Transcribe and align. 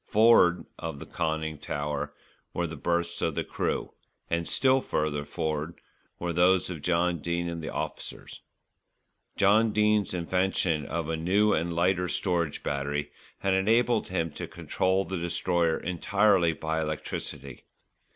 For'ard 0.07 0.65
of 0.79 0.97
the 0.97 1.05
conning 1.05 1.59
tower 1.59 2.11
were 2.55 2.65
the 2.65 2.75
berths 2.75 3.21
of 3.21 3.35
the 3.35 3.43
crew, 3.43 3.93
and 4.31 4.47
still 4.47 4.81
further 4.81 5.23
for'ard 5.23 5.75
were 6.17 6.33
those 6.33 6.71
of 6.71 6.81
John 6.81 7.19
Dene 7.19 7.47
and 7.47 7.61
the 7.63 7.69
officers. 7.69 8.41
John 9.37 9.71
Dene's 9.71 10.15
invention 10.15 10.87
of 10.87 11.07
a 11.07 11.15
new 11.15 11.53
and 11.53 11.71
lighter 11.75 12.07
storage 12.07 12.63
battery 12.63 13.11
had 13.41 13.53
enabled 13.53 14.07
him 14.07 14.31
to 14.31 14.47
control 14.47 15.05
the 15.05 15.19
Destroyer 15.19 15.77
entirely 15.77 16.53
by 16.53 16.81
electricity. 16.81 17.65